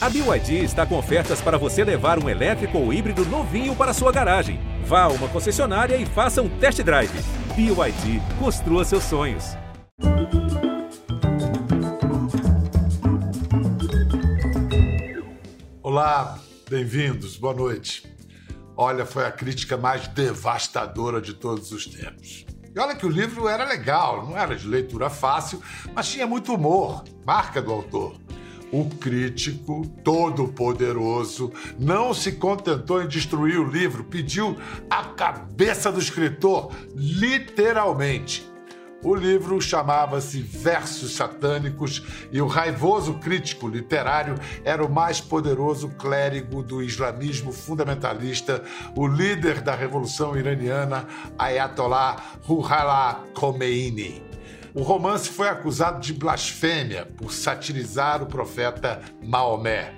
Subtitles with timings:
[0.00, 4.12] A BYD está com ofertas para você levar um elétrico ou híbrido novinho para sua
[4.12, 4.60] garagem.
[4.84, 7.10] Vá a uma concessionária e faça um test drive.
[7.56, 9.56] BYD, construa seus sonhos.
[15.82, 16.38] Olá,
[16.70, 18.08] bem-vindos, boa noite.
[18.76, 22.46] Olha, foi a crítica mais devastadora de todos os tempos.
[22.72, 25.60] E olha que o livro era legal, não era de leitura fácil,
[25.92, 28.14] mas tinha muito humor, marca do autor.
[28.70, 34.56] O crítico todo-poderoso não se contentou em destruir o livro, pediu
[34.90, 38.46] a cabeça do escritor, literalmente.
[39.02, 46.64] O livro chamava-se Versos Satânicos e o raivoso crítico literário era o mais poderoso clérigo
[46.64, 48.62] do islamismo fundamentalista,
[48.96, 51.06] o líder da revolução iraniana,
[51.38, 54.27] Ayatollah Ruhollah Khomeini.
[54.74, 59.94] O romance foi acusado de blasfêmia por satirizar o profeta Maomé.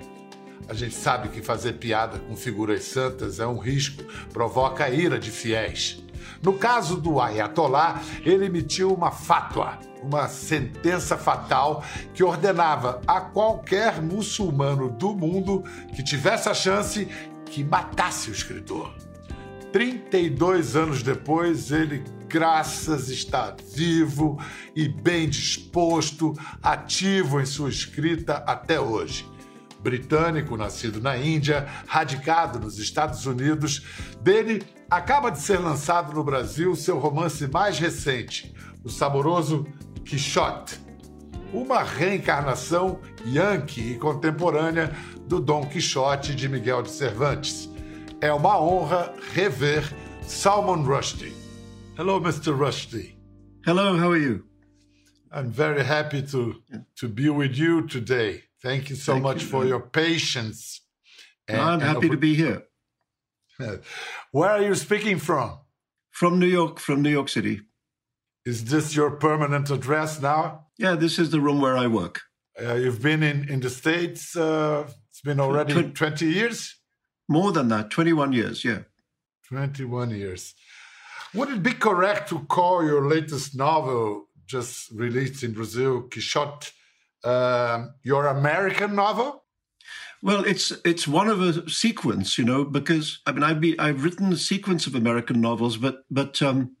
[0.67, 5.19] A gente sabe que fazer piada com figuras santas é um risco, provoca a ira
[5.19, 6.01] de fiéis.
[6.41, 14.01] No caso do Ayatollah, ele emitiu uma fatwa, uma sentença fatal que ordenava a qualquer
[14.01, 17.07] muçulmano do mundo que tivesse a chance
[17.45, 18.93] que matasse o escritor.
[19.71, 24.39] 32 anos depois, ele, graças, está vivo
[24.73, 29.29] e bem disposto, ativo em sua escrita até hoje
[29.81, 33.83] britânico, nascido na Índia, radicado nos Estados Unidos.
[34.21, 39.65] Dele acaba de ser lançado no Brasil seu romance mais recente, o saboroso
[40.05, 40.79] Quixote,
[41.51, 44.95] uma reencarnação yankee e contemporânea
[45.27, 47.67] do Dom Quixote de Miguel de Cervantes.
[48.21, 51.40] É uma honra rever Salman Rushdie.
[52.01, 52.57] Hello, Mr.
[52.57, 53.13] Rushdie.
[53.63, 54.45] Hello, how are you?
[55.31, 56.55] I'm very happy to,
[56.95, 58.45] to be with you today.
[58.63, 59.49] Thank you so Thank much you.
[59.49, 60.81] for your patience.
[61.47, 62.63] And, I'm happy to be here.
[64.31, 65.59] Where are you speaking from?
[66.09, 67.61] From New York, from New York City.
[68.47, 70.69] Is this your permanent address now?
[70.79, 72.21] Yeah, this is the room where I work.
[72.59, 76.79] Uh, you've been in, in the States, uh, it's been already Tw 20 years?
[77.29, 78.79] More than that, 21 years, yeah.
[79.49, 80.55] 21 years.
[81.33, 86.71] Would it be correct to call your latest novel, just released in Brazil, Quixote,
[87.23, 89.43] uh, your American novel?
[90.21, 94.03] Well, it's it's one of a sequence, you know, because I mean, I've be, I've
[94.03, 96.75] written a sequence of American novels, but but um,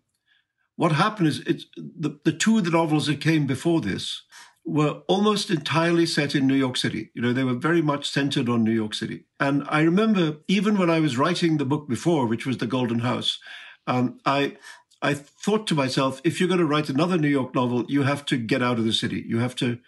[0.75, 4.21] what happened is it's the the two of the novels that came before this
[4.63, 7.09] were almost entirely set in New York City.
[7.15, 9.25] You know, they were very much centered on New York City.
[9.39, 12.99] And I remember even when I was writing the book before, which was The Golden
[12.99, 13.39] House,
[13.87, 14.57] um, I
[15.01, 18.25] I thought to myself, if you're going to write another New York novel, you have
[18.27, 19.23] to get out of the city.
[19.27, 19.79] You have to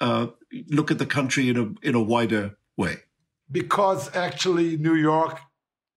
[0.00, 0.28] uh,
[0.68, 2.96] look at the country in a in a wider way?
[3.50, 5.38] Because actually, New York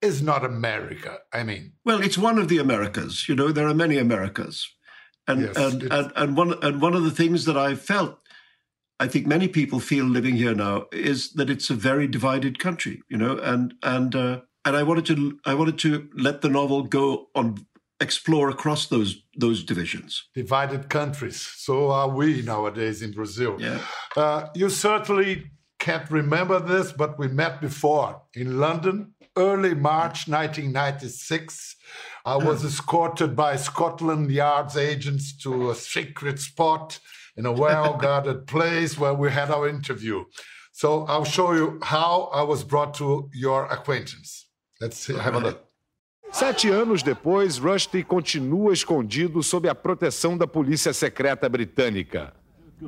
[0.02, 1.20] is not America.
[1.34, 3.28] I mean, well, it's one of the Americas.
[3.28, 4.70] You know, there are many Americas,
[5.28, 8.20] and yes, and, and and one and one of the things that I felt,
[9.00, 13.02] I think many people feel living here now is that it's a very divided country.
[13.10, 16.84] You know, and and uh, and I wanted to I wanted to let the novel
[16.84, 17.66] go on
[18.02, 20.28] explore across those those divisions.
[20.34, 21.40] Divided countries.
[21.58, 23.58] So are we nowadays in Brazil.
[23.60, 23.80] Yeah.
[24.16, 31.76] Uh, you certainly can't remember this, but we met before in London, early March 1996.
[32.26, 37.00] I was escorted by Scotland Yard's agents to a secret spot
[37.38, 40.26] in a well guarded place where we had our interview.
[40.72, 44.48] So I'll show you how I was brought to your acquaintance.
[44.82, 45.16] Let's see.
[46.32, 52.34] Sete anos depois, Rushdie continua escondido sob a proteção da polícia secreta britânica.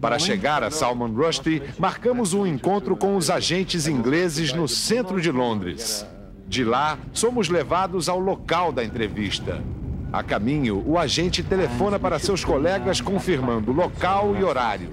[0.02, 5.32] Para chegar a Salman Rushdie, marcamos um encontro com os agentes ingleses no centro de
[5.32, 6.06] Londres.
[6.46, 9.64] De lá, somos levados ao local da entrevista.
[10.12, 14.90] A caminho, o agente telefona para seus colegas confirmando local e horário.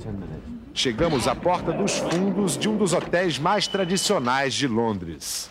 [0.72, 5.50] Chegamos à porta dos fundos de um dos hotéis mais tradicionais de Londres.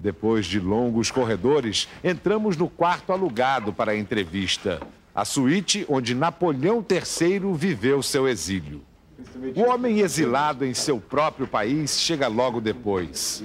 [0.00, 4.80] Depois de longos corredores, entramos no quarto alugado para a entrevista
[5.14, 8.82] a suíte onde Napoleão III viveu seu exílio.
[9.54, 13.44] O homem exilado em seu próprio país chega logo depois.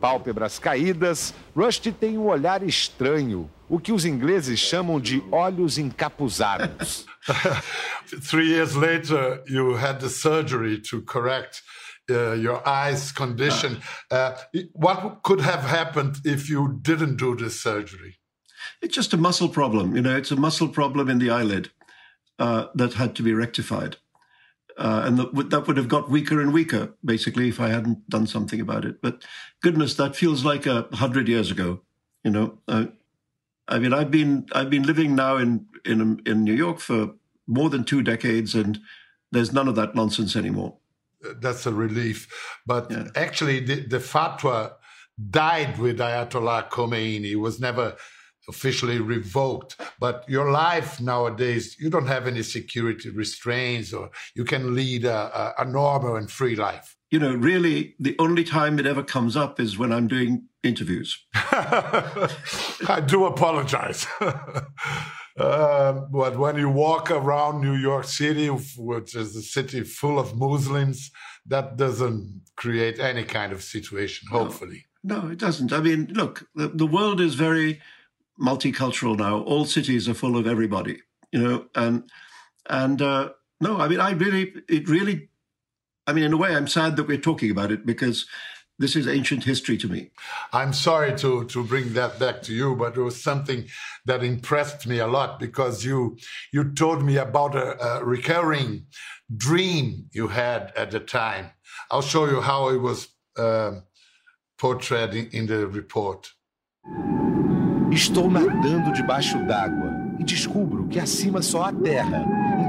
[0.00, 7.06] Pálpebras caídas, Rusty tem um olhar estranho, o que os ingleses chamam de olhos encapuzados.
[8.28, 11.62] Three years later, you had the surgery to correct
[12.10, 13.80] uh, your eyes condition.
[14.10, 14.36] Uh,
[14.72, 18.16] what could have happened if you didn't do this surgery?
[18.82, 19.96] It's just a muscle problem.
[19.96, 21.70] You know, it's a muscle problem in the eyelid
[22.38, 23.96] uh, that had to be rectified.
[24.76, 28.26] Uh, and the, that would have got weaker and weaker, basically, if I hadn't done
[28.26, 29.00] something about it.
[29.00, 29.24] But
[29.62, 31.82] goodness, that feels like a hundred years ago.
[32.24, 32.86] You know, uh,
[33.68, 37.14] I mean, I've been I've been living now in in in New York for
[37.46, 38.80] more than two decades, and
[39.30, 40.78] there's none of that nonsense anymore.
[41.40, 42.28] That's a relief.
[42.66, 43.08] But yeah.
[43.14, 44.72] actually, the, the fatwa
[45.30, 47.32] died with Ayatollah Khomeini.
[47.32, 47.96] It was never
[48.48, 49.80] officially revoked.
[49.98, 55.54] But your life nowadays, you don't have any security restraints, or you can lead a,
[55.58, 56.96] a, normal and free life.
[57.10, 61.24] You know, really, the only time it ever comes up is when I'm doing interviews.
[61.34, 64.06] I do apologize.
[65.38, 70.36] uh, but when you walk around New York City, which is a city full of
[70.36, 71.10] Muslims,
[71.46, 74.86] that doesn't create any kind of situation, hopefully.
[75.02, 75.72] No, no it doesn't.
[75.72, 77.80] I mean, look, the, the world is very
[78.40, 79.40] multicultural now.
[79.40, 81.00] All cities are full of everybody,
[81.32, 82.08] you know, and
[82.68, 83.30] and uh,
[83.60, 85.28] no, I mean, I really, it really,
[86.06, 88.26] I mean, in a way, I'm sad that we're talking about it because
[88.78, 90.10] this is ancient history to me.
[90.52, 93.66] I'm sorry to to bring that back to you, but it was something
[94.04, 96.16] that impressed me a lot because you
[96.52, 98.86] you told me about a, a recurring
[99.34, 101.50] dream you had at the time.
[101.90, 103.80] I'll show you how it was uh,
[104.58, 106.32] portrayed in, in the report.
[107.92, 112.24] Estou nadando debaixo d'água e descubro que acima só há terra.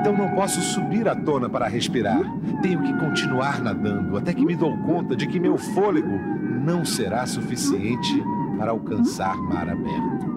[0.05, 2.21] Então não posso subir à tona para respirar.
[2.61, 6.19] Tenho que continuar nadando até que me dou conta de que meu fôlego
[6.63, 8.13] não será suficiente
[8.55, 10.27] para alcançar mar aberto.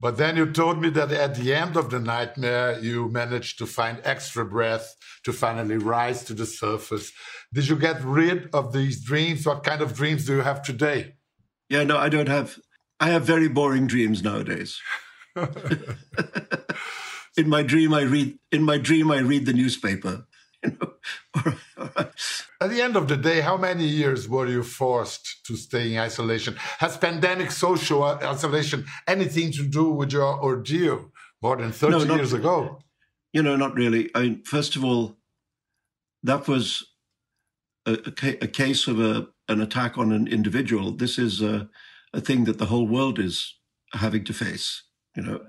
[0.00, 3.68] But then you told me that at the end of the nightmare, you managed to
[3.68, 7.12] find extra breath to finally rise to the surface.
[7.52, 9.46] Did you get rid of these dreams?
[9.46, 11.14] What kind of dreams do you have today?
[11.68, 12.58] Yeah, no, I don't have
[12.98, 14.80] I have very boring dreams nowadays.
[17.36, 18.38] in my dream, I read.
[18.50, 20.26] In my dream, I read the newspaper.
[20.62, 21.54] You know?
[22.60, 25.98] At the end of the day, how many years were you forced to stay in
[25.98, 26.54] isolation?
[26.78, 31.10] Has pandemic social isolation anything to do with your ordeal
[31.42, 32.78] more than 30 no, years ago?
[33.32, 34.10] You know, not really.
[34.14, 35.16] I mean, first of all,
[36.22, 36.84] that was
[37.86, 40.92] a, a, a case of a, an attack on an individual.
[40.92, 41.68] This is a,
[42.14, 43.54] a thing that the whole world is
[43.92, 44.84] having to face.
[45.16, 45.40] You know,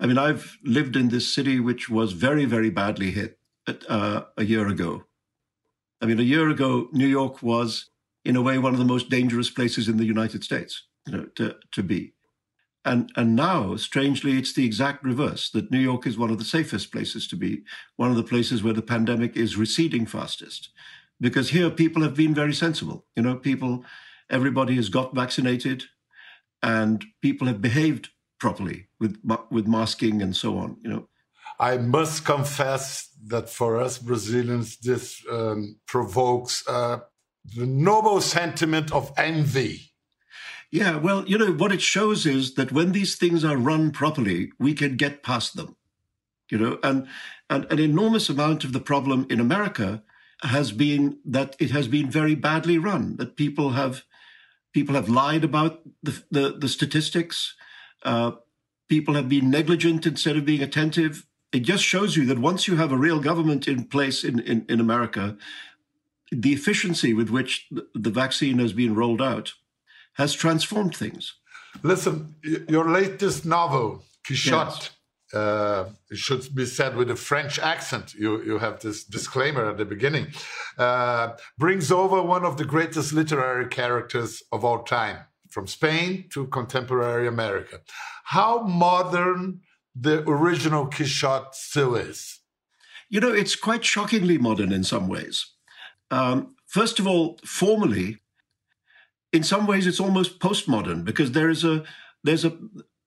[0.00, 3.38] I mean, I've lived in this city which was very, very badly hit
[3.88, 5.04] uh, a year ago.
[6.00, 7.90] I mean, a year ago, New York was,
[8.24, 11.24] in a way, one of the most dangerous places in the United States, you know,
[11.34, 12.14] to, to be.
[12.84, 16.44] And, and now, strangely, it's the exact reverse that New York is one of the
[16.44, 17.62] safest places to be,
[17.96, 20.70] one of the places where the pandemic is receding fastest.
[21.20, 23.04] Because here, people have been very sensible.
[23.16, 23.84] You know, people,
[24.30, 25.84] everybody has got vaccinated
[26.62, 29.18] and people have behaved properly with
[29.50, 30.76] with masking and so on.
[30.82, 31.08] You know,
[31.58, 36.98] I must confess that for us Brazilians, this um, provokes uh,
[37.56, 39.92] the noble sentiment of envy.
[40.70, 44.52] Yeah, well, you know what it shows is that when these things are run properly,
[44.58, 45.76] we can get past them.
[46.50, 47.06] You know, and
[47.50, 50.02] and an enormous amount of the problem in America
[50.42, 53.16] has been that it has been very badly run.
[53.16, 54.04] That people have
[54.72, 57.56] People have lied about the, the, the statistics.
[58.02, 58.32] Uh,
[58.88, 61.26] people have been negligent instead of being attentive.
[61.52, 64.66] It just shows you that once you have a real government in place in, in,
[64.68, 65.36] in America,
[66.30, 69.54] the efficiency with which the vaccine has been rolled out
[70.14, 71.34] has transformed things.
[71.82, 72.34] Listen,
[72.68, 74.90] your latest novel, Quichotte, yes
[75.32, 78.14] uh, it should be said with a French accent.
[78.14, 80.28] You you have this disclaimer at the beginning.
[80.78, 85.18] Uh, brings over one of the greatest literary characters of all time,
[85.50, 87.80] from Spain to contemporary America.
[88.24, 89.60] How modern
[89.94, 92.40] the original Quixote still is?
[93.08, 95.46] You know, it's quite shockingly modern in some ways.
[96.10, 98.18] Um, first of all, formally,
[99.32, 101.84] in some ways, it's almost postmodern because there is a
[102.24, 102.56] there's a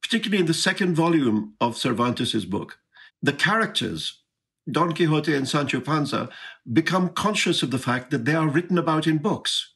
[0.02, 2.80] particularly in the second volume of Cervantes' book,
[3.22, 4.22] the characters,
[4.70, 6.30] Don Quixote and Sancho Panza,
[6.72, 9.74] become conscious of the fact that they are written about in books,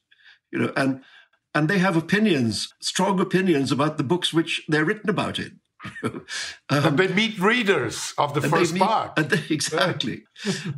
[0.50, 1.02] you know, and
[1.56, 5.58] and they have opinions, strong opinions about the books which they're written about in.
[6.04, 6.22] um,
[6.68, 9.16] and they meet readers of the first meet, part.
[9.16, 10.24] They, exactly.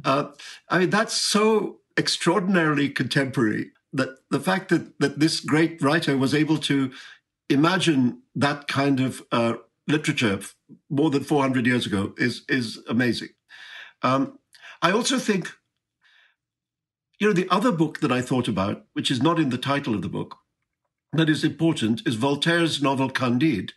[0.05, 0.29] uh,
[0.69, 6.33] I mean, that's so extraordinarily contemporary that the fact that that this great writer was
[6.33, 6.93] able to
[7.49, 9.55] imagine that kind of uh,
[9.89, 10.39] literature
[10.89, 13.31] more than 400 years ago is is amazing.
[14.03, 14.39] Um,
[14.81, 15.51] I also think,
[17.19, 19.95] you know, the other book that I thought about, which is not in the title
[19.95, 20.39] of the book,
[21.13, 23.73] that is important, is Voltaire's novel Candide,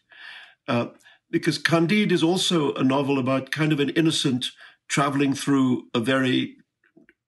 [0.67, 0.87] uh,
[1.29, 4.47] because Candide is also a novel about kind of an innocent
[4.87, 6.57] traveling through a very,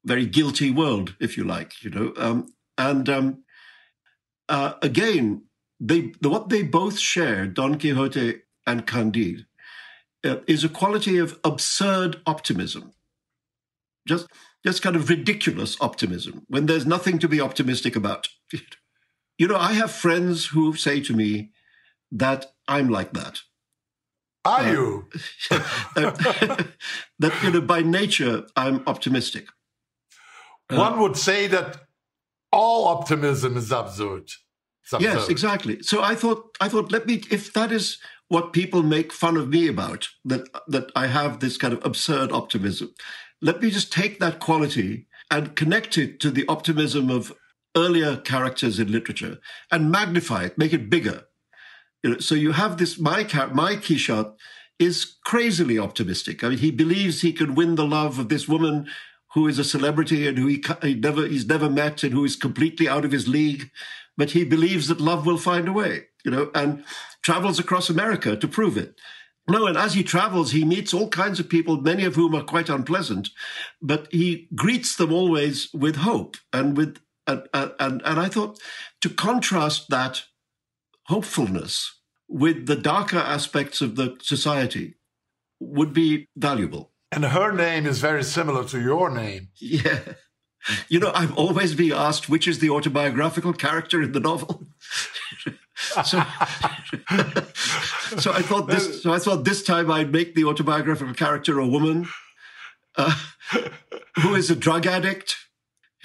[0.03, 2.13] very guilty world, if you like, you know.
[2.17, 3.43] Um, and um,
[4.49, 5.43] uh, again,
[5.79, 9.45] they what they both share, Don Quixote and Candide,
[10.23, 12.93] uh, is a quality of absurd optimism.
[14.05, 14.27] Just,
[14.65, 18.27] just kind of ridiculous optimism when there's nothing to be optimistic about.
[19.37, 21.51] you know, I have friends who say to me
[22.11, 23.39] that I'm like that.
[24.45, 25.09] Are uh, you?
[25.49, 29.47] that, you know, by nature, I'm optimistic.
[30.69, 31.77] Uh, One would say that
[32.51, 34.29] all optimism is absurd.
[34.99, 35.81] Yes, exactly.
[35.81, 37.97] So I thought, I thought, let me, if that is
[38.27, 42.31] what people make fun of me about, that that I have this kind of absurd
[42.31, 42.93] optimism,
[43.41, 47.33] let me just take that quality and connect it to the optimism of
[47.75, 49.39] earlier characters in literature
[49.71, 51.23] and magnify it, make it bigger.
[52.03, 54.35] You know, so you have this my my Quichotte
[54.79, 56.43] is crazily optimistic.
[56.43, 58.87] I mean, he believes he can win the love of this woman
[59.33, 62.35] who is a celebrity and who he, he never he's never met and who is
[62.35, 63.69] completely out of his league,
[64.17, 66.05] but he believes that love will find a way.
[66.23, 66.83] You know, and
[67.21, 68.95] travels across America to prove it.
[69.47, 72.43] No, and as he travels, he meets all kinds of people, many of whom are
[72.43, 73.29] quite unpleasant,
[73.81, 78.59] but he greets them always with hope and with and and and I thought
[79.01, 80.23] to contrast that
[81.05, 84.95] hopefulness with the darker aspects of the society
[85.59, 86.91] would be valuable.
[87.11, 89.49] And her name is very similar to your name.
[89.59, 89.99] Yeah.
[90.87, 94.65] You know, I've always been asked which is the autobiographical character in the novel.
[95.75, 96.01] so,
[98.17, 99.03] so I thought this.
[99.03, 102.07] So I thought this time I'd make the autobiographical character a woman
[102.95, 103.15] uh,
[104.21, 105.35] who is a drug addict,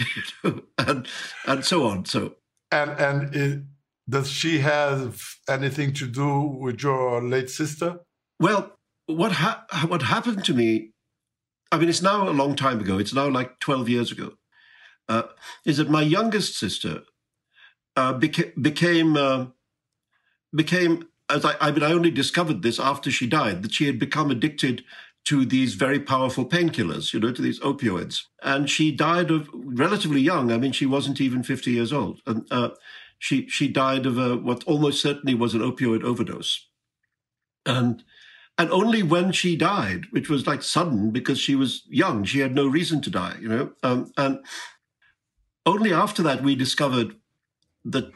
[0.79, 1.07] and
[1.47, 2.05] and so on.
[2.05, 2.37] So
[2.71, 3.63] and and it,
[4.09, 8.01] does she have anything to do with your late sister?
[8.41, 8.73] Well,
[9.07, 10.93] what ha- what happened to me?
[11.71, 12.99] I mean, it's now a long time ago.
[12.99, 14.35] It's now like twelve years ago.
[15.09, 15.23] Uh,
[15.65, 17.03] is that my youngest sister
[17.97, 19.47] uh, beca- became uh,
[20.55, 23.99] became as I, I mean, I only discovered this after she died that she had
[23.99, 24.85] become addicted
[25.29, 30.23] to these very powerful painkillers, you know, to these opioids, and she died of relatively
[30.23, 30.51] young.
[30.51, 32.71] I mean, she wasn't even fifty years old, and uh,
[33.19, 36.69] she she died of a, what almost certainly was an opioid overdose,
[37.67, 38.03] and
[38.57, 42.55] and only when she died, which was like sudden because she was young, she had
[42.55, 44.39] no reason to die, you know, um, and
[45.67, 47.17] only after that we discovered
[47.85, 48.11] that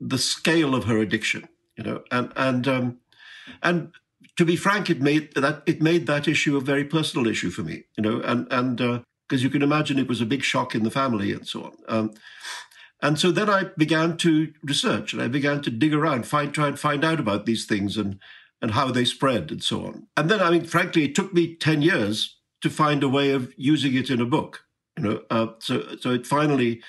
[0.00, 2.98] the scale of her addiction, you know, and and um,
[3.64, 3.90] and
[4.36, 7.62] to be frank, it made that it made that issue a very personal issue for
[7.62, 10.74] me, you know, and and because uh, you can imagine it was a big shock
[10.74, 11.72] in the family and so on.
[11.88, 12.14] Um,
[13.02, 16.68] and so then I began to research and I began to dig around, find, try
[16.68, 18.20] and find out about these things and,
[18.62, 20.06] and how they spread and so on.
[20.16, 23.52] And then, I mean, frankly, it took me 10 years to find a way of
[23.56, 24.64] using it in a book.
[24.96, 26.80] You know, uh, so, so it finally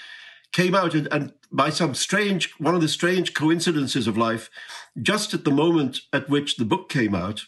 [0.54, 4.50] came out and, and by some strange, one of the strange coincidences of life,
[5.02, 7.46] just at the moment at which the book came out,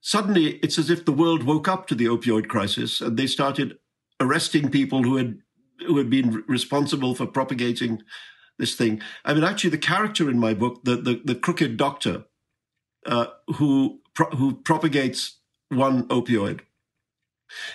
[0.00, 3.78] suddenly it's as if the world woke up to the opioid crisis and they started
[4.20, 5.38] arresting people who had
[5.86, 8.00] who had been responsible for propagating
[8.58, 9.02] this thing.
[9.24, 12.24] I mean, actually, the character in my book, the the, the crooked doctor,
[13.06, 16.60] uh, who pro- who propagates one opioid,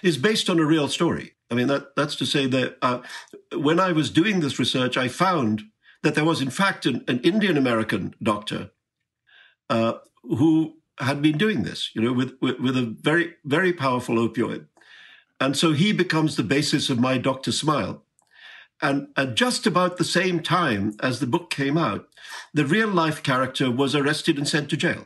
[0.01, 1.33] is based on a real story.
[1.51, 3.01] I mean, that that's to say that uh,
[3.53, 5.63] when I was doing this research, I found
[6.03, 8.71] that there was, in fact, an, an Indian American doctor
[9.69, 14.15] uh, who had been doing this, you know, with, with, with a very very powerful
[14.15, 14.65] opioid.
[15.39, 17.51] And so he becomes the basis of my Dr.
[17.51, 18.03] Smile.
[18.81, 22.07] And at just about the same time as the book came out,
[22.53, 25.05] the real life character was arrested and sent to jail.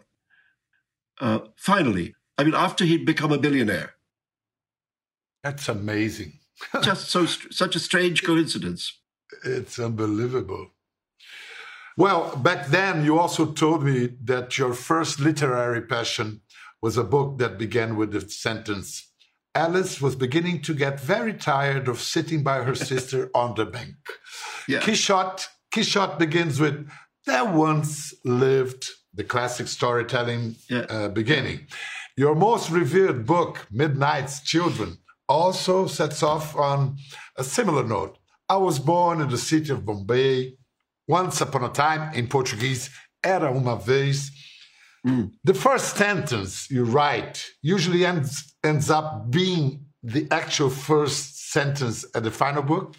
[1.20, 3.94] Uh, finally, I mean, after he'd become a billionaire.
[5.44, 6.40] That's amazing.
[6.82, 9.00] just so such a strange coincidence.
[9.44, 10.72] It's unbelievable.
[11.98, 16.42] Well, back then, you also told me that your first literary passion
[16.82, 19.14] was a book that began with the sentence
[19.56, 23.96] Alice was beginning to get very tired of sitting by her sister on the bank.
[24.68, 24.80] Yeah.
[24.80, 26.90] Quichotte begins with
[27.26, 30.86] There once lived the classic storytelling yeah.
[30.90, 31.68] uh, beginning.
[32.18, 36.98] Your most revered book, Midnight's Children, also sets off on
[37.38, 38.18] a similar note.
[38.50, 40.58] I was born in the city of Bombay.
[41.08, 42.90] Once upon a time, in Portuguese,
[43.24, 44.32] era uma vez.
[45.06, 45.32] Mm.
[45.44, 52.24] The first sentence you write usually ends ends up being the actual first sentence at
[52.24, 52.96] the final book?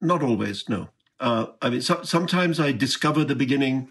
[0.00, 0.88] Not always, no.
[1.18, 3.88] Uh, I mean, so, sometimes I discover the beginning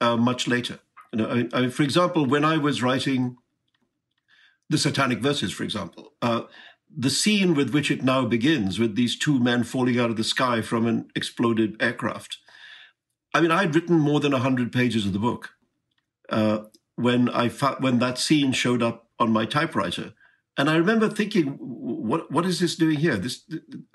[0.00, 0.78] uh, much later.
[1.12, 3.36] You know, I, I, for example, when I was writing
[4.72, 6.12] the Satanic Verses, for example.
[6.20, 6.42] Uh,
[6.94, 10.24] the scene with which it now begins, with these two men falling out of the
[10.24, 12.38] sky from an exploded aircraft.
[13.32, 15.50] I mean, I'd written more than 100 pages of the book
[16.28, 16.64] uh,
[16.96, 20.12] when, I fa- when that scene showed up on my typewriter.
[20.58, 23.16] And I remember thinking, what, what is this doing here?
[23.16, 23.42] This,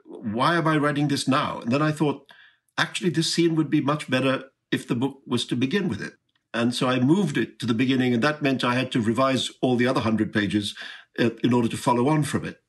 [0.06, 1.60] why am I writing this now?
[1.60, 2.32] And then I thought,
[2.78, 6.14] actually, this scene would be much better if the book was to begin with it.
[6.58, 9.52] And so I moved it to the beginning, and that meant I had to revise
[9.62, 10.76] all the other 100 pages
[11.20, 12.64] uh, in order to follow on from it.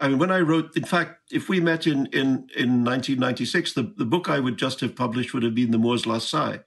[0.00, 3.94] I mean, when I wrote, in fact, if we met in, in, in 1996, the,
[3.96, 6.60] the book I would just have published would have been The Moor's Last Sigh.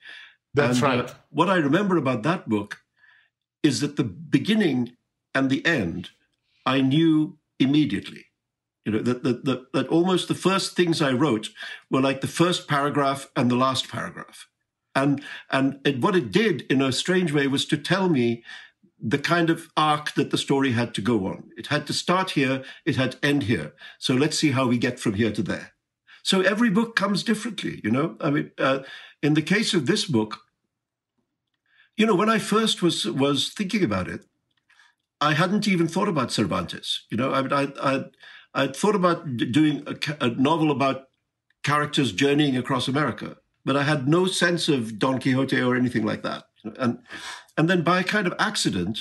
[0.56, 1.10] That's and, uh, right.
[1.12, 2.80] Uh, what I remember about that book
[3.62, 4.94] is that the beginning
[5.36, 6.10] and the end
[6.66, 8.26] I knew immediately.
[8.86, 11.50] You know, that, that, that, that almost the first things I wrote
[11.92, 14.48] were like the first paragraph and the last paragraph.
[14.96, 15.22] And,
[15.52, 18.44] and it, what it did in a strange way was to tell me
[19.00, 21.50] the kind of arc that the story had to go on.
[21.58, 23.74] It had to start here, it had to end here.
[24.00, 25.74] So let's see how we get from here to there.
[26.24, 28.16] So every book comes differently, you know.
[28.20, 28.80] I mean, uh,
[29.22, 30.40] in the case of this book,
[31.98, 34.26] you know, when I first was was thinking about it,
[35.22, 37.06] I hadn't even thought about Cervantes.
[37.12, 38.06] You know, I I I,
[38.56, 41.10] I thought about doing a, a novel about
[41.64, 46.24] characters journeying across America, but I had no sense of Don Quixote or anything like
[46.24, 46.46] that.
[46.78, 47.00] And
[47.58, 49.00] and then by a kind of accident,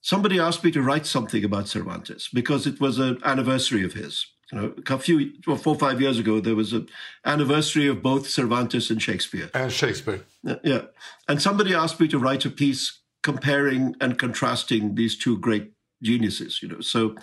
[0.00, 4.26] somebody asked me to write something about Cervantes because it was an anniversary of his.
[4.52, 6.88] You know, a few, well, four or five years ago, there was an
[7.24, 9.48] anniversary of both Cervantes and Shakespeare.
[9.54, 10.22] And Shakespeare.
[10.42, 10.82] Yeah.
[11.28, 16.62] And somebody asked me to write a piece comparing and contrasting these two great geniuses,
[16.62, 16.80] you know.
[16.80, 17.14] So,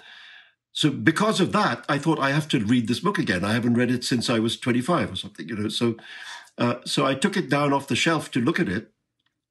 [0.78, 3.44] so because of that, I thought I have to read this book again.
[3.44, 5.70] I haven't read it since I was 25 or something, you know.
[5.70, 5.96] So,
[6.60, 8.92] uh, so I took it down off the shelf to look at it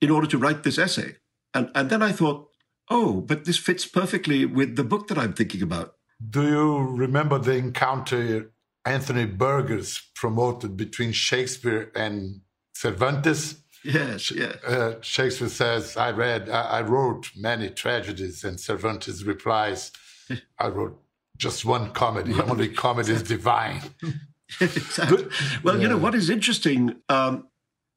[0.01, 1.17] in order to write this essay.
[1.53, 2.51] And, and then I thought,
[2.89, 5.97] oh, but this fits perfectly with the book that I'm thinking about.
[6.31, 8.53] Do you remember the encounter
[8.85, 12.43] Anthony Burgess promoted between Shakespeare and
[12.77, 13.65] Cervantes?
[13.83, 14.63] Yes, yes.
[14.63, 19.91] Uh, Shakespeare says, I read, I, I, wrote many tragedies, and Cervantes replies,
[20.59, 21.03] I wrote
[21.37, 22.35] just one comedy.
[22.35, 23.83] Only comedy is divine.
[24.61, 25.27] exactly.
[25.63, 25.83] Well, yeah.
[25.83, 27.49] you know, what is interesting, um,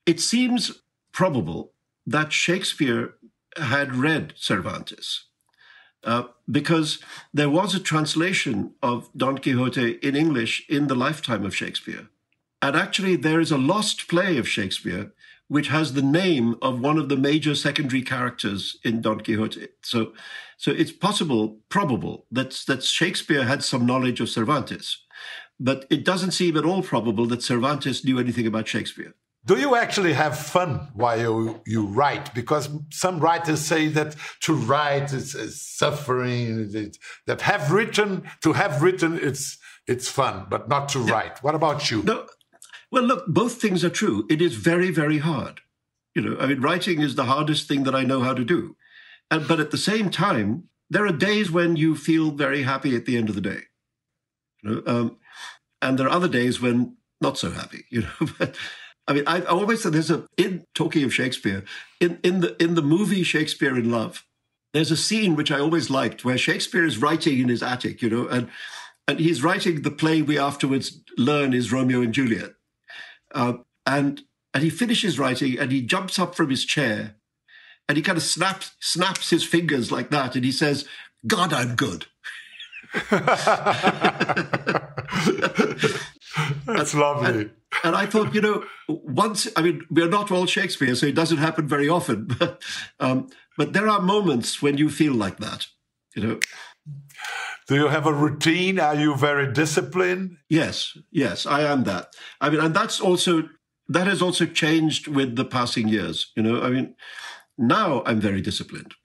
[0.05, 1.73] it seems probable
[2.05, 3.15] that Shakespeare
[3.57, 5.25] had read Cervantes.
[6.01, 6.99] Uh, because
[7.33, 12.07] there was a translation of Don Quixote in English in the lifetime of Shakespeare.
[12.61, 15.11] And actually, there is a lost play of Shakespeare
[15.49, 19.67] which has the name of one of the major secondary characters in Don Quixote.
[19.81, 20.13] So,
[20.57, 25.03] so it's possible, probable, that, that Shakespeare had some knowledge of Cervantes.
[25.59, 29.15] But it doesn't seem at all probable that Cervantes knew anything about Shakespeare.
[29.45, 32.33] Do you actually have fun while you, you write?
[32.35, 36.69] Because some writers say that to write is, is suffering.
[36.73, 39.57] It, that have written to have written it's
[39.87, 41.11] it's fun, but not to yeah.
[41.11, 41.43] write.
[41.43, 42.03] What about you?
[42.03, 42.27] No,
[42.91, 44.25] well, look, both things are true.
[44.29, 45.61] It is very very hard.
[46.15, 48.75] You know, I mean, writing is the hardest thing that I know how to do,
[49.29, 53.05] and, but at the same time, there are days when you feel very happy at
[53.05, 53.61] the end of the day.
[54.63, 55.17] You know, um,
[55.81, 57.85] and there are other days when not so happy.
[57.89, 58.27] You know.
[58.39, 58.55] but
[59.07, 61.63] I mean, I always said there's a in talking of Shakespeare
[61.99, 64.25] in in the in the movie Shakespeare in Love.
[64.71, 68.09] There's a scene which I always liked where Shakespeare is writing in his attic, you
[68.09, 68.49] know, and
[69.07, 72.51] and he's writing the play we afterwards learn is Romeo and Juliet,
[73.33, 73.53] uh,
[73.85, 74.21] and
[74.53, 77.15] and he finishes writing and he jumps up from his chair,
[77.87, 80.87] and he kind of snaps snaps his fingers like that, and he says,
[81.27, 82.05] "God, I'm good."
[86.65, 87.27] That's lovely.
[87.27, 87.51] And,
[87.83, 91.37] and, I thought, you know, once, I mean, we're not all Shakespeare, so it doesn't
[91.37, 92.63] happen very often, but,
[92.99, 95.67] um, but there are moments when you feel like that,
[96.15, 96.39] you know.
[97.69, 98.79] Do you have a routine?
[98.79, 100.37] Are you very disciplined?
[100.49, 102.13] Yes, yes, I am that.
[102.41, 103.47] I mean, and that's also,
[103.87, 106.61] that has also changed with the passing years, you know.
[106.61, 106.95] I mean,
[107.57, 108.95] now I'm very disciplined.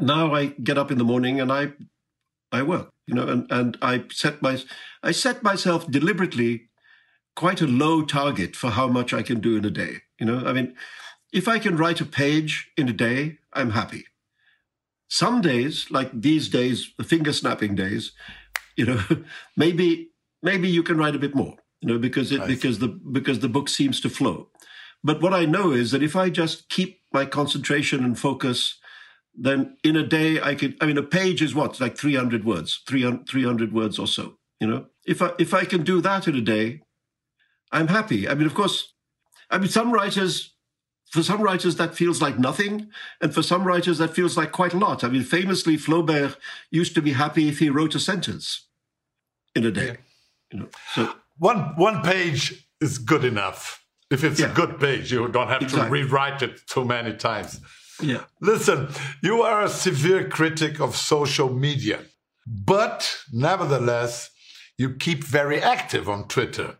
[0.00, 1.72] Now I get up in the morning and I,
[2.50, 4.58] I work you know, and, and I set my
[5.02, 6.68] I set myself deliberately
[7.34, 10.02] quite a low target for how much I can do in a day.
[10.18, 10.74] You know, I mean,
[11.32, 14.04] if I can write a page in a day, I'm happy.
[15.12, 18.12] Some days, like these days, the finger snapping days,
[18.76, 19.00] you know,
[19.56, 20.08] maybe
[20.42, 23.48] maybe you can write a bit more, you know, because it because the because the
[23.56, 24.48] book seems to flow.
[25.04, 28.78] But what I know is that if I just keep my concentration and focus
[29.34, 32.82] then in a day I could, I mean, a page is what, like 300 words,
[32.86, 34.86] 300, 300 words or so, you know?
[35.06, 36.82] If I, if I can do that in a day,
[37.70, 38.28] I'm happy.
[38.28, 38.92] I mean, of course,
[39.50, 40.51] I mean, some writers
[41.12, 42.88] for some writers that feels like nothing,
[43.20, 45.04] and for some writers that feels like quite a lot.
[45.04, 46.36] I mean, famously, Flaubert
[46.70, 48.66] used to be happy if he wrote a sentence
[49.54, 49.86] in a day.
[49.86, 49.96] Yeah.
[50.50, 53.84] You know, so one one page is good enough.
[54.10, 54.50] If it's yeah.
[54.50, 56.00] a good page, you don't have exactly.
[56.00, 57.60] to rewrite it too many times.
[58.00, 58.24] Yeah.
[58.40, 58.88] Listen,
[59.22, 62.00] you are a severe critic of social media,
[62.46, 64.30] but nevertheless,
[64.78, 66.78] you keep very active on Twitter.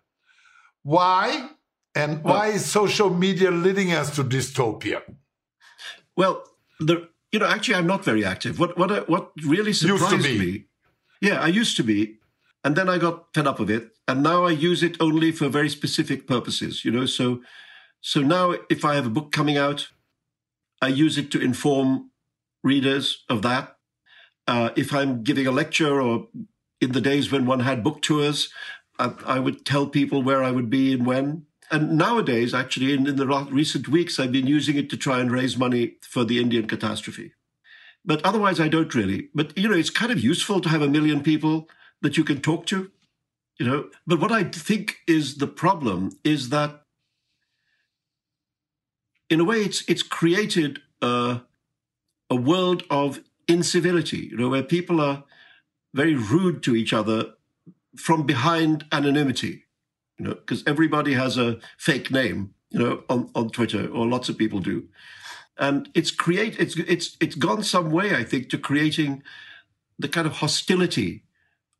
[0.82, 1.50] Why?
[1.94, 5.02] And well, why is social media leading us to dystopia?
[6.16, 6.44] Well,
[6.80, 8.58] the you know, actually, I'm not very active.
[8.58, 10.66] What what what really surprised me?
[11.20, 12.18] Yeah, I used to be,
[12.64, 15.48] and then I got fed up of it, and now I use it only for
[15.48, 16.84] very specific purposes.
[16.84, 17.42] You know, so
[18.00, 19.88] so now if I have a book coming out,
[20.82, 22.10] I use it to inform
[22.62, 23.76] readers of that.
[24.46, 26.28] Uh, if I'm giving a lecture or
[26.80, 28.52] in the days when one had book tours,
[28.98, 31.46] I, I would tell people where I would be and when.
[31.72, 35.32] And nowadays, actually, in, in the recent weeks, I've been using it to try and
[35.32, 37.32] raise money for the Indian catastrophe.
[38.04, 39.30] But otherwise, I don't really.
[39.34, 41.70] But, you know, it's kind of useful to have a million people
[42.02, 42.90] that you can talk to,
[43.58, 43.88] you know.
[44.06, 46.82] But what I think is the problem is that,
[49.30, 51.40] in a way, it's, it's created a,
[52.28, 55.24] a world of incivility, you know, where people are
[55.94, 57.32] very rude to each other
[57.96, 59.61] from behind anonymity
[60.22, 64.28] you know, because everybody has a fake name, you know, on, on Twitter, or lots
[64.28, 64.84] of people do.
[65.58, 69.24] And it's create it's it's it's gone some way, I think, to creating
[69.98, 71.24] the kind of hostility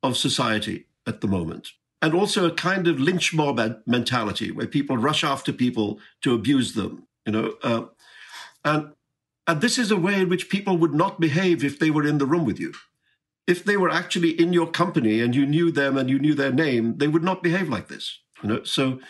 [0.03, 1.69] of society at the moment.
[2.03, 6.75] And also a kind of lynch mob mentality where people rush after people to abuse
[6.75, 7.55] them, you know.
[7.63, 7.85] Uh,
[8.65, 8.93] and
[9.47, 12.19] and this is a way in which people would not behave if they were in
[12.19, 12.73] the room with you.
[13.47, 16.53] If they were actually in your company and you knew them and you knew their
[16.53, 18.22] name, they would not behave like this.
[18.43, 19.01] You know, so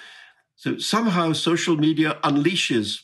[0.56, 3.02] so somehow social media unleashes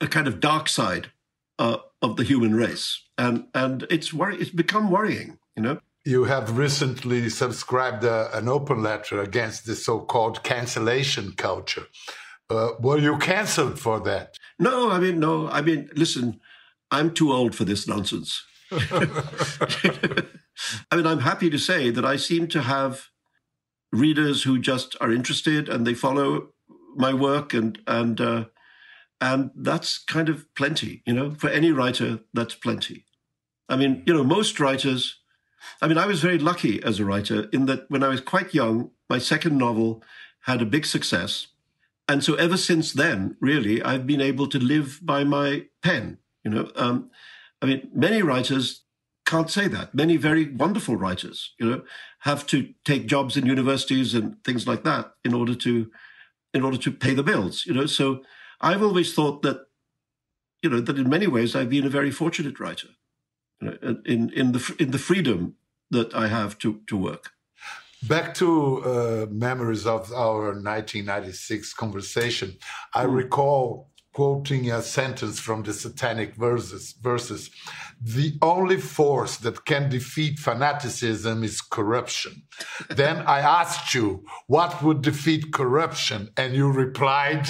[0.00, 1.10] a kind of dark side
[1.58, 5.38] uh, of the human race, and and it's worry it's become worrying.
[5.56, 5.80] You know.
[6.04, 11.88] You have recently subscribed uh, an open letter against the so-called cancellation culture.
[12.48, 14.36] Uh, were you cancelled for that?
[14.58, 15.48] No, I mean no.
[15.48, 16.40] I mean, listen,
[16.90, 18.42] I'm too old for this nonsense.
[20.90, 23.09] I mean, I'm happy to say that I seem to have
[23.92, 26.48] readers who just are interested and they follow
[26.96, 28.44] my work and and uh,
[29.20, 33.04] and that's kind of plenty you know for any writer that's plenty.
[33.68, 35.18] I mean you know most writers
[35.82, 38.54] i mean i was very lucky as a writer in that when i was quite
[38.54, 40.02] young my second novel
[40.44, 41.48] had a big success.
[42.08, 46.50] And so ever since then really i've been able to live by my pen you
[46.50, 46.70] know.
[46.76, 47.10] Um,
[47.62, 48.82] i mean many writers
[49.30, 49.94] can't say that.
[49.94, 51.82] Many very wonderful writers, you know,
[52.20, 55.90] have to take jobs in universities and things like that in order to
[56.52, 57.86] in order to pay the bills, you know.
[57.86, 58.22] So
[58.60, 59.66] I've always thought that,
[60.62, 62.88] you know, that in many ways I've been a very fortunate writer,
[63.60, 65.56] you know, in in the in the freedom
[65.90, 67.32] that I have to to work.
[68.02, 72.56] Back to uh, memories of our 1996 conversation,
[72.94, 73.14] I mm.
[73.14, 77.50] recall quoting a sentence from the Satanic verses, verses
[78.00, 82.42] the only force that can defeat fanaticism is corruption.
[82.88, 86.30] then I asked you, what would defeat corruption?
[86.36, 87.46] And you replied,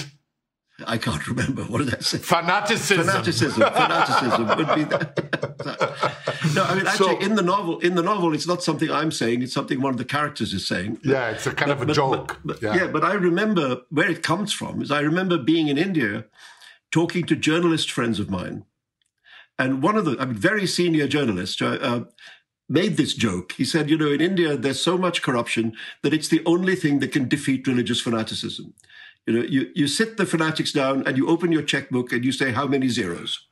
[0.86, 1.62] I can't remember.
[1.62, 2.18] What did I say?
[2.18, 3.06] Fanaticism.
[3.06, 3.62] Fanaticism.
[3.72, 5.50] Fanaticism would be that.
[6.54, 9.10] no, I mean, actually, so, in the novel, in the novel, it's not something I'm
[9.10, 9.42] saying.
[9.42, 10.98] It's something one of the characters is saying.
[11.04, 12.40] Yeah, it's a kind but, of a but, joke.
[12.44, 12.74] But, yeah.
[12.74, 14.82] yeah, but I remember where it comes from.
[14.82, 16.26] Is I remember being in India,
[16.90, 18.64] talking to journalist friends of mine,
[19.58, 22.04] and one of the, I mean, very senior journalists uh, uh,
[22.70, 23.52] made this joke.
[23.52, 27.00] He said, you know, in India, there's so much corruption that it's the only thing
[27.00, 28.72] that can defeat religious fanaticism.
[29.26, 32.32] You know, you, you sit the fanatics down and you open your checkbook and you
[32.32, 33.46] say, how many zeros?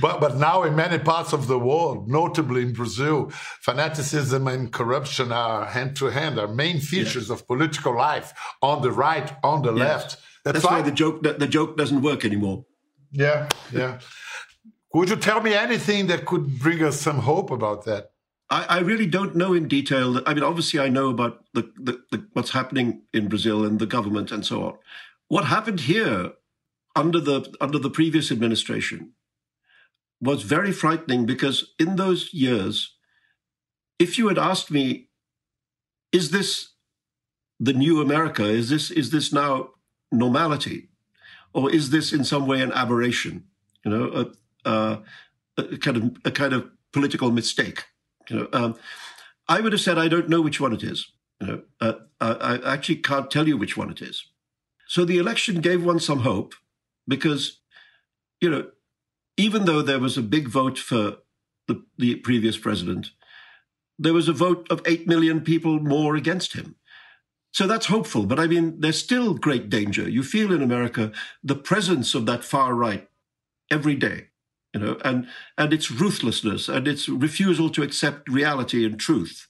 [0.00, 5.32] but, but now in many parts of the world, notably in Brazil, fanaticism and corruption
[5.32, 9.74] are hand to hand, are main features of political life on the right, on the
[9.74, 9.78] yes.
[9.78, 10.16] left.
[10.44, 12.64] That's, That's why the joke, the joke doesn't work anymore.
[13.12, 13.98] Yeah, yeah.
[14.94, 18.11] Would you tell me anything that could bring us some hope about that?
[18.52, 20.20] I, I really don't know in detail.
[20.26, 23.86] I mean, obviously, I know about the, the, the, what's happening in Brazil and the
[23.86, 24.78] government and so on.
[25.28, 26.32] What happened here
[26.94, 29.12] under the under the previous administration
[30.20, 32.94] was very frightening because in those years,
[33.98, 35.08] if you had asked me,
[36.12, 36.74] "Is this
[37.58, 38.44] the new America?
[38.44, 39.70] Is this is this now
[40.10, 40.90] normality,
[41.54, 43.44] or is this in some way an aberration?"
[43.82, 44.32] You know,
[44.66, 44.96] uh,
[45.56, 47.84] a kind of a kind of political mistake.
[48.28, 48.74] You know, um,
[49.48, 51.10] I would have said I don't know which one it is.
[51.40, 54.26] You know, uh, I, I actually can't tell you which one it is.
[54.86, 56.54] So the election gave one some hope
[57.08, 57.60] because
[58.40, 58.66] you know,
[59.36, 61.18] even though there was a big vote for
[61.68, 63.12] the, the previous president,
[63.98, 66.74] there was a vote of 8 million people more against him.
[67.52, 68.26] So that's hopeful.
[68.26, 70.08] But I mean, there's still great danger.
[70.08, 73.08] You feel in America the presence of that far right
[73.70, 74.28] every day,
[74.74, 75.26] you know, and,
[75.58, 79.48] and its ruthlessness and its refusal to accept reality and truth.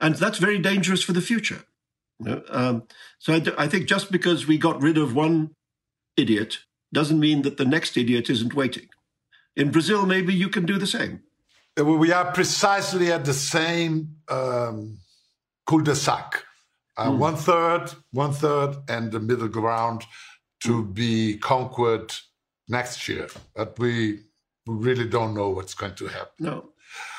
[0.00, 1.64] And that's very dangerous for the future.
[2.20, 2.42] You know?
[2.50, 2.82] um,
[3.18, 5.54] so I, I think just because we got rid of one
[6.16, 6.58] idiot
[6.92, 8.88] doesn't mean that the next idiot isn't waiting.
[9.56, 11.22] In Brazil, maybe you can do the same.
[11.76, 14.98] We are precisely at the same um,
[15.66, 16.44] cul-de-sac.
[16.96, 17.18] Uh, mm.
[17.18, 20.04] One third, one third, and the middle ground
[20.60, 22.14] to be conquered
[22.68, 23.28] next year.
[23.54, 24.20] But we,
[24.66, 26.32] we really don't know what's going to happen.
[26.40, 26.70] No,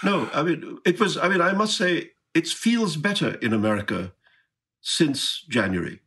[0.04, 0.30] no.
[0.34, 1.18] I mean, it was.
[1.18, 4.14] I mean, I must say, it feels better in America
[4.82, 6.02] since January.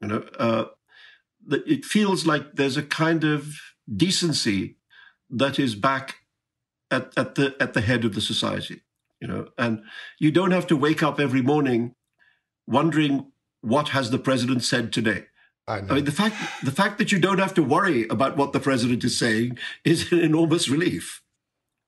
[0.00, 0.64] You know, uh,
[1.50, 3.60] it feels like there's a kind of
[3.94, 4.76] decency
[5.28, 6.16] that is back
[6.90, 8.82] at, at the at the head of the society.
[9.20, 9.82] You know, and
[10.18, 11.94] you don't have to wake up every morning
[12.66, 15.26] wondering what has the president said today.
[15.70, 18.52] I, I, mean, the fact the fact that you don't have to worry about what
[18.52, 21.22] the president is saying is an enormous relief.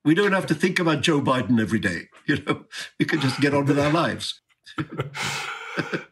[0.05, 2.01] We don't have to think about Joe Biden every day.
[2.25, 2.65] You know,
[2.97, 4.41] we can just get on with our lives.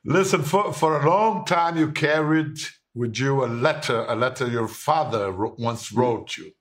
[0.04, 2.58] Listen, for, for a long time you carried
[2.94, 6.52] with you a letter, a letter your father once wrote you.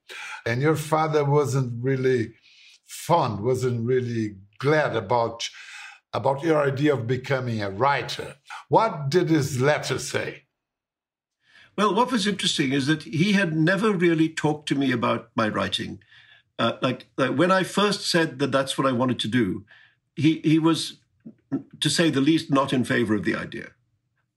[0.46, 2.34] And your father wasn't really
[2.86, 5.48] fond, wasn't really glad about,
[6.12, 8.36] about your idea of becoming a writer.
[8.68, 10.44] What did his letter say?
[11.80, 15.48] Well, what was interesting is that he had never really talked to me about my
[15.48, 16.00] writing.
[16.58, 19.64] Uh, like, like when I first said that that's what I wanted to do,
[20.14, 20.98] he, he was,
[21.80, 23.68] to say the least, not in favor of the idea.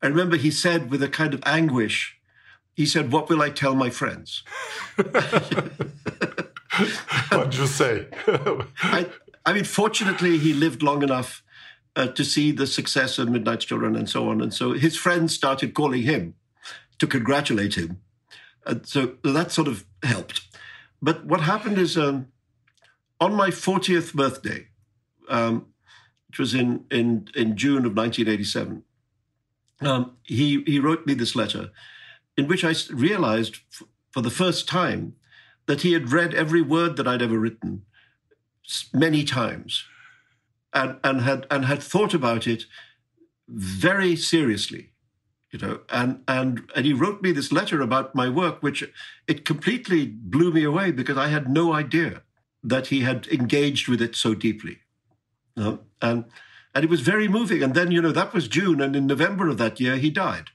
[0.01, 2.17] I remember he said with a kind of anguish,
[2.75, 4.43] he said, What will I tell my friends?
[4.95, 5.65] What'd
[7.55, 8.07] you say?
[8.81, 9.09] I,
[9.45, 11.43] I, mean, fortunately, he lived long enough
[11.97, 14.39] uh, to see the success of Midnight's Children and so on.
[14.39, 16.35] And so his friends started calling him
[17.03, 17.99] to congratulate him.
[18.65, 20.47] And so that sort of helped.
[21.01, 22.27] But what happened is um,
[23.19, 24.67] on my 40th birthday,
[25.27, 25.65] um,
[26.29, 28.83] which was in, in, in June of 1987,
[29.81, 31.71] um, he, he wrote me this letter
[32.37, 35.15] in which I realized f- for the first time
[35.65, 37.81] that he had read every word that I'd ever written
[38.93, 39.83] many times
[40.73, 42.63] and, and, had, and had thought about it
[43.49, 44.92] very seriously.
[45.53, 48.83] You know, and, and and he wrote me this letter about my work, which
[49.27, 52.23] it completely blew me away because I had no idea
[52.63, 54.79] that he had engaged with it so deeply.
[55.55, 55.79] You know?
[56.01, 56.25] And
[56.73, 57.61] and it was very moving.
[57.61, 58.81] And then, you know, that was June.
[58.81, 60.49] And in November of that year, he died.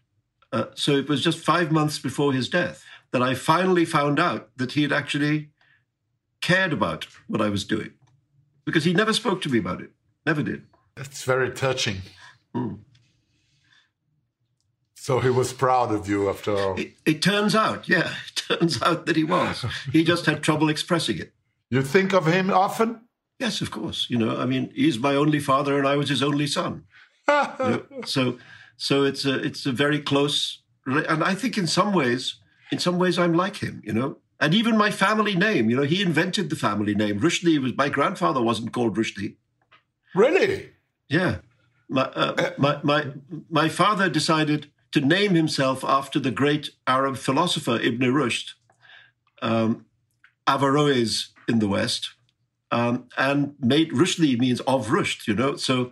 [0.53, 4.51] Uh, so it was just five months before his death that I finally found out
[4.57, 5.51] that he had actually
[6.41, 7.93] cared about what I was doing
[8.65, 9.91] because he never spoke to me about it,
[10.27, 10.65] never did.
[10.97, 11.99] It's very touching.
[12.55, 12.81] Mm.
[15.09, 16.79] So he was proud of you after all.
[16.79, 19.65] It, it, turns out, yeah, it turns out that he was.
[19.91, 21.33] he just had trouble expressing it.
[21.71, 23.01] You think of him often?
[23.39, 24.11] Yes, of course.
[24.11, 26.85] You know, I mean, he's my only father, and I was his only son.
[27.27, 28.39] you know, so,
[28.77, 32.35] so it's a it's a very close, and I think in some ways,
[32.71, 33.81] in some ways, I'm like him.
[33.87, 35.71] You know, and even my family name.
[35.71, 37.19] You know, he invented the family name.
[37.19, 39.37] Rushdie was my grandfather wasn't called Rushdie.
[40.15, 40.73] Really?
[41.09, 41.39] Yeah.
[41.89, 43.07] My, uh, uh, my my
[43.49, 48.53] my father decided to name himself after the great Arab philosopher Ibn Rushd,
[49.43, 49.87] um,
[50.47, 52.11] Averroes in the West
[52.71, 55.57] um, and made Rushdie means of Rushd, you know.
[55.57, 55.91] So,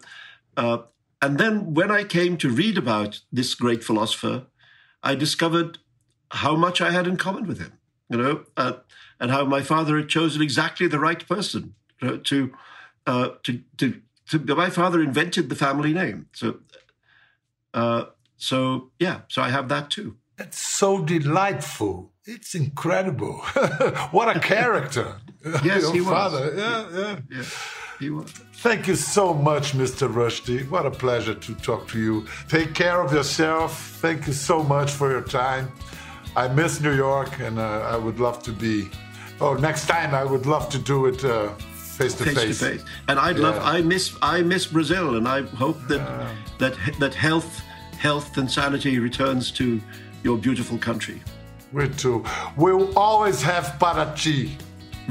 [0.56, 0.78] uh,
[1.22, 4.46] and then when I came to read about this great philosopher,
[5.02, 5.78] I discovered
[6.30, 7.72] how much I had in common with him,
[8.10, 8.74] you know, uh,
[9.20, 12.54] and how my father had chosen exactly the right person you know, to,
[13.06, 16.58] uh, to, to, to, My father invented the family name, so,
[17.72, 20.16] uh, so yeah, so I have that too.
[20.36, 22.12] That's so delightful.
[22.24, 23.38] It's incredible.
[24.10, 25.16] what a character.
[25.64, 26.50] yes, Your he father.
[26.50, 26.58] was.
[26.58, 27.18] Yeah, yeah.
[27.30, 27.44] yeah.
[27.98, 28.30] He was.
[28.62, 30.12] Thank you so much, Mr.
[30.12, 30.68] Rushdie.
[30.68, 32.26] What a pleasure to talk to you.
[32.48, 33.98] Take care of yourself.
[34.02, 35.72] Thank you so much for your time.
[36.34, 38.90] I miss New York, and uh, I would love to be.
[39.40, 41.48] Oh, next time I would love to do it uh,
[41.96, 42.34] face to face.
[42.36, 42.84] Face to face.
[43.08, 43.42] And I'd yeah.
[43.42, 43.62] love.
[43.62, 44.14] I miss.
[44.20, 46.02] I miss Brazil, and I hope that
[46.58, 47.62] that that health,
[48.06, 49.66] health and sanity returns to
[50.22, 51.18] your beautiful country.
[51.72, 52.18] We too.
[52.56, 54.42] We'll always have Paraty.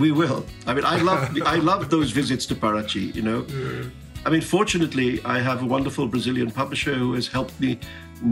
[0.04, 0.42] We will.
[0.70, 1.22] I mean, I love
[1.56, 3.06] I love those visits to Paraty.
[3.18, 4.26] You know, yeah.
[4.26, 7.72] I mean, fortunately, I have a wonderful Brazilian publisher who has helped me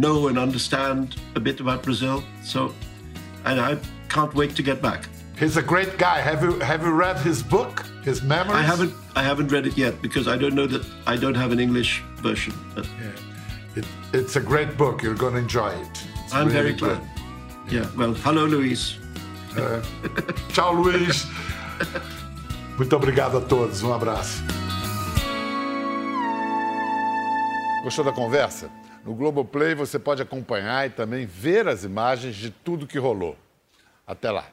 [0.05, 1.03] know and understand
[1.39, 2.17] a bit about Brazil.
[2.53, 2.61] So,
[3.49, 3.71] and I
[4.15, 5.01] can't wait to get back.
[5.41, 6.17] He's a great guy.
[6.29, 7.73] Have you have you read his book,
[8.09, 8.59] his memoirs?
[8.61, 11.51] I haven't I haven't read it yet because I don't know that I don't have
[11.55, 11.91] an English
[12.27, 12.53] version.
[12.75, 13.32] But Yeah.
[13.75, 15.01] It, it's a great book.
[15.01, 16.03] You're going to enjoy it.
[16.25, 17.01] It's I'm really very glad.
[17.69, 17.87] Yeah.
[17.97, 18.99] Well, hello, Luis.
[20.53, 21.25] Tchau, Luiz.
[22.77, 23.81] Muito obrigado a todos.
[23.81, 24.43] Um abraço.
[27.83, 28.69] Gostou da conversa?
[29.05, 33.35] No Globoplay você pode acompanhar e também ver as imagens de tudo que rolou.
[34.07, 34.52] Até lá.